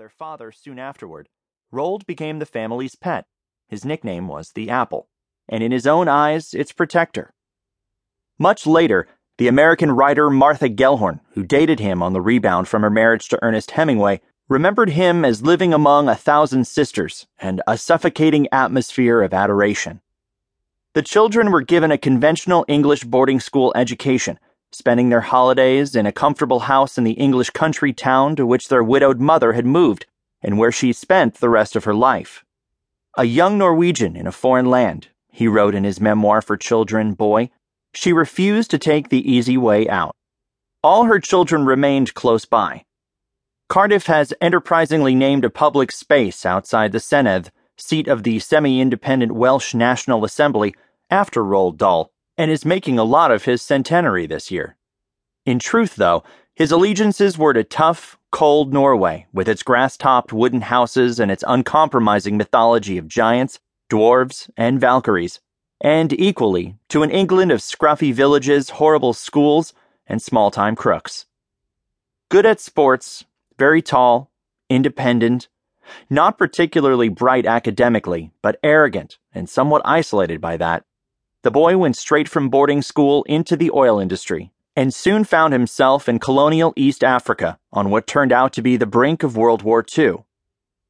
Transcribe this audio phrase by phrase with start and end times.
[0.00, 1.28] their father soon afterward,
[1.70, 3.26] Roald became the family's pet.
[3.68, 5.10] His nickname was the Apple,
[5.46, 7.34] and in his own eyes, its protector.
[8.38, 12.88] Much later, the American writer Martha Gellhorn, who dated him on the rebound from her
[12.88, 18.48] marriage to Ernest Hemingway, remembered him as living among a thousand sisters and a suffocating
[18.50, 20.00] atmosphere of adoration.
[20.94, 24.38] The children were given a conventional English boarding school education,
[24.72, 28.82] spending their holidays in a comfortable house in the English country town to which their
[28.82, 30.06] widowed mother had moved,
[30.42, 32.44] and where she spent the rest of her life.
[33.18, 37.50] A young Norwegian in a foreign land, he wrote in his memoir for children, Boy,
[37.92, 40.14] she refused to take the easy way out.
[40.82, 42.84] All her children remained close by.
[43.68, 49.32] Cardiff has enterprisingly named a public space outside the Senedd seat of the semi independent
[49.32, 50.74] Welsh National Assembly,
[51.10, 54.74] after Roald Dahl, and is making a lot of his centenary this year.
[55.44, 60.62] In truth, though, his allegiances were to tough, cold Norway, with its grass topped wooden
[60.62, 63.60] houses and its uncompromising mythology of giants,
[63.90, 65.40] dwarves, and Valkyries,
[65.82, 69.74] and equally to an England of scruffy villages, horrible schools,
[70.06, 71.26] and small time crooks.
[72.30, 73.26] Good at sports,
[73.58, 74.30] very tall,
[74.70, 75.48] independent,
[76.08, 80.86] not particularly bright academically, but arrogant and somewhat isolated by that.
[81.42, 86.06] The boy went straight from boarding school into the oil industry and soon found himself
[86.06, 89.82] in colonial East Africa on what turned out to be the brink of World War
[89.96, 90.16] II.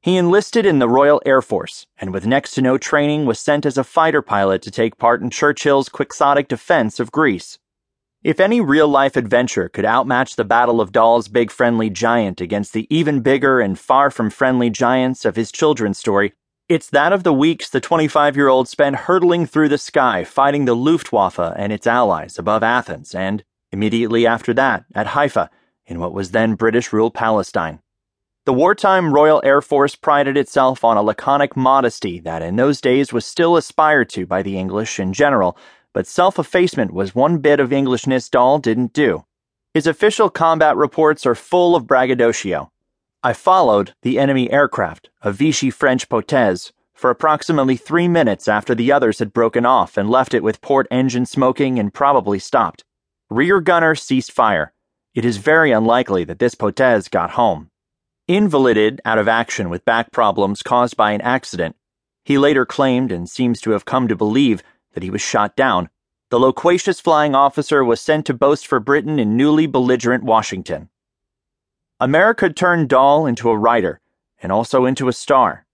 [0.00, 3.66] He enlisted in the Royal Air Force and with next to no training was sent
[3.66, 7.58] as a fighter pilot to take part in Churchill's quixotic defense of Greece.
[8.24, 12.72] If any real life adventure could outmatch the Battle of Dahl's big friendly giant against
[12.72, 16.32] the even bigger and far from friendly giants of his children's story,
[16.68, 20.64] it's that of the weeks the 25 year old spent hurtling through the sky fighting
[20.64, 25.50] the Luftwaffe and its allies above Athens, and, immediately after that, at Haifa,
[25.86, 27.80] in what was then British ruled Palestine.
[28.44, 33.12] The wartime Royal Air Force prided itself on a laconic modesty that in those days
[33.12, 35.58] was still aspired to by the English in general
[35.98, 39.24] but self effacement was one bit of Englishness Dahl didn't do.
[39.74, 42.70] His official combat reports are full of braggadocio.
[43.20, 48.92] I followed the enemy aircraft, a Vichy French Potez, for approximately three minutes after the
[48.92, 52.84] others had broken off and left it with port engine smoking and probably stopped.
[53.28, 54.72] Rear gunner ceased fire.
[55.14, 57.70] It is very unlikely that this Potez got home.
[58.28, 61.74] Invalided out of action with back problems caused by an accident,
[62.24, 64.62] he later claimed and seems to have come to believe
[64.94, 65.88] that he was shot down,
[66.30, 70.88] the loquacious flying officer was sent to boast for Britain in newly belligerent Washington.
[72.00, 74.00] America turned Dahl into a writer,
[74.40, 75.66] and also into a star.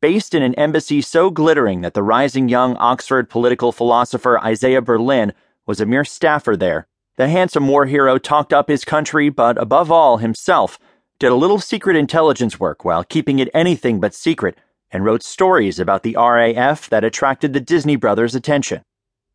[0.00, 5.32] Based in an embassy so glittering that the rising young Oxford political philosopher Isaiah Berlin
[5.66, 9.92] was a mere staffer there, the handsome war hero talked up his country, but above
[9.92, 10.78] all, himself,
[11.20, 14.58] did a little secret intelligence work while keeping it anything but secret
[14.90, 18.82] and wrote stories about the RAF that attracted the Disney brothers' attention.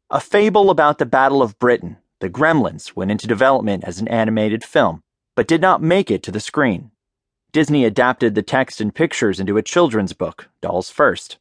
[0.09, 4.63] A fable about the Battle of Britain, The Gremlins, went into development as an animated
[4.66, 5.03] film,
[5.35, 6.91] but did not make it to the screen.
[7.51, 11.38] Disney adapted the text and pictures into a children's book, Dahl's First.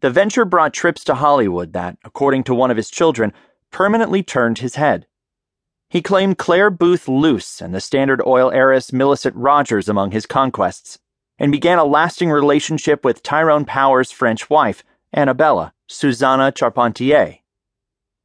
[0.00, 3.32] The venture brought trips to Hollywood that, according to one of his children,
[3.70, 5.06] permanently turned his head.
[5.88, 10.98] He claimed Clare Boothe Luce and the Standard Oil heiress Millicent Rogers among his conquests
[11.38, 17.38] and began a lasting relationship with Tyrone Power's French wife, Annabella, Susanna Charpentier.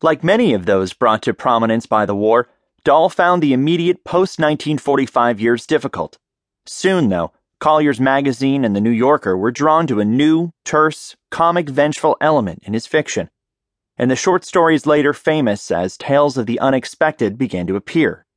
[0.02, 2.50] Like many of those brought to prominence by the war,
[2.85, 6.19] Dahl found the immediate post 1945 years difficult.
[6.68, 11.68] Soon, though, Collier's magazine and The New Yorker were drawn to a new, terse, comic
[11.68, 13.31] vengeful element in his fiction,
[13.97, 18.28] and the short stories later famous as Tales of the Unexpected began to appear.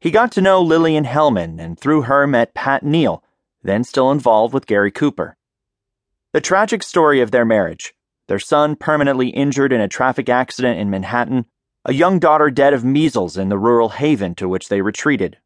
[0.00, 3.24] He got to know Lillian Hellman and through her met Pat Neal,
[3.64, 5.36] then still involved with Gary Cooper.
[6.32, 7.92] The tragic story of their marriage,
[8.28, 11.46] their son permanently injured in a traffic accident in Manhattan,
[11.84, 15.38] a young daughter dead of measles in the rural haven to which they retreated,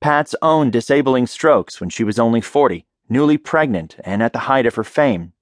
[0.00, 4.64] Pat's own disabling strokes when she was only 40, newly pregnant and at the height
[4.64, 5.34] of her fame.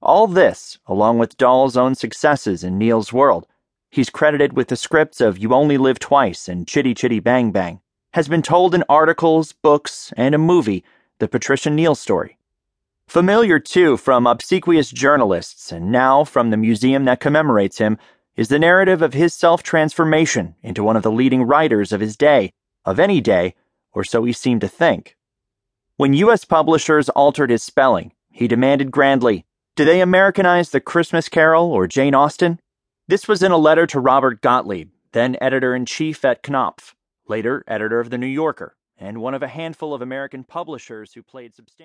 [0.00, 3.46] All this, along with Dahl's own successes in Neal's world,
[3.90, 7.80] he's credited with the scripts of You Only Live Twice and Chitty Chitty Bang Bang,
[8.14, 10.82] has been told in articles, books, and a movie
[11.18, 12.38] the Patricia Neal story.
[13.08, 17.98] Familiar, too, from obsequious journalists and now from the museum that commemorates him,
[18.36, 22.16] is the narrative of his self transformation into one of the leading writers of his
[22.16, 22.52] day,
[22.84, 23.54] of any day,
[23.92, 25.16] or so he seemed to think.
[25.96, 26.44] When U.S.
[26.44, 32.14] publishers altered his spelling, he demanded grandly, Do they Americanize the Christmas Carol or Jane
[32.14, 32.60] Austen?
[33.08, 36.94] This was in a letter to Robert Gottlieb, then editor in chief at Knopf,
[37.26, 41.22] later editor of The New Yorker and one of a handful of American publishers who
[41.22, 41.76] played substantial